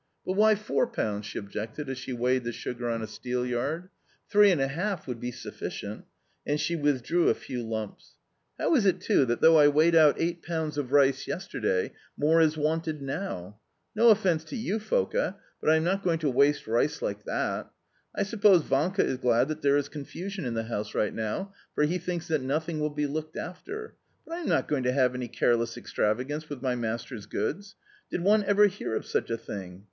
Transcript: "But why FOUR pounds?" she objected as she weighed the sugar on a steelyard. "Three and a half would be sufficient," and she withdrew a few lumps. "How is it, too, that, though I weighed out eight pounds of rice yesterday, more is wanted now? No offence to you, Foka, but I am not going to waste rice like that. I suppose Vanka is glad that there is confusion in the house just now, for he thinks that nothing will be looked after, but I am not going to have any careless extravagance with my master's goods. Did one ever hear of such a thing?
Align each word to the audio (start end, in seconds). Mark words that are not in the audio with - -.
"But 0.25 0.31
why 0.33 0.55
FOUR 0.55 0.87
pounds?" 0.87 1.27
she 1.27 1.37
objected 1.37 1.87
as 1.87 1.95
she 1.99 2.11
weighed 2.11 2.43
the 2.43 2.51
sugar 2.51 2.89
on 2.89 3.03
a 3.03 3.05
steelyard. 3.05 3.89
"Three 4.31 4.49
and 4.49 4.59
a 4.59 4.67
half 4.67 5.05
would 5.05 5.19
be 5.19 5.29
sufficient," 5.31 6.05
and 6.43 6.59
she 6.59 6.75
withdrew 6.75 7.29
a 7.29 7.35
few 7.35 7.61
lumps. 7.61 8.15
"How 8.57 8.73
is 8.73 8.87
it, 8.87 8.99
too, 8.99 9.25
that, 9.25 9.41
though 9.41 9.59
I 9.59 9.67
weighed 9.67 9.93
out 9.93 10.19
eight 10.19 10.41
pounds 10.41 10.79
of 10.79 10.91
rice 10.91 11.27
yesterday, 11.27 11.93
more 12.17 12.41
is 12.41 12.57
wanted 12.57 12.99
now? 12.99 13.59
No 13.95 14.09
offence 14.09 14.43
to 14.45 14.55
you, 14.55 14.79
Foka, 14.79 15.35
but 15.61 15.69
I 15.69 15.75
am 15.75 15.83
not 15.83 16.01
going 16.01 16.17
to 16.17 16.31
waste 16.31 16.65
rice 16.65 17.03
like 17.03 17.23
that. 17.25 17.69
I 18.15 18.23
suppose 18.23 18.63
Vanka 18.63 19.05
is 19.05 19.17
glad 19.19 19.49
that 19.49 19.61
there 19.61 19.77
is 19.77 19.87
confusion 19.87 20.45
in 20.45 20.55
the 20.55 20.63
house 20.63 20.91
just 20.93 21.13
now, 21.13 21.53
for 21.75 21.83
he 21.83 21.99
thinks 21.99 22.27
that 22.27 22.41
nothing 22.41 22.79
will 22.79 22.89
be 22.89 23.05
looked 23.05 23.37
after, 23.37 23.93
but 24.25 24.33
I 24.35 24.39
am 24.39 24.47
not 24.47 24.67
going 24.67 24.81
to 24.81 24.93
have 24.93 25.13
any 25.13 25.27
careless 25.27 25.77
extravagance 25.77 26.49
with 26.49 26.59
my 26.59 26.73
master's 26.73 27.27
goods. 27.27 27.75
Did 28.09 28.21
one 28.23 28.43
ever 28.45 28.65
hear 28.65 28.95
of 28.95 29.05
such 29.05 29.29
a 29.29 29.37
thing? 29.37 29.79